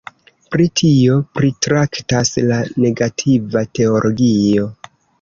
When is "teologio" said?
3.81-4.71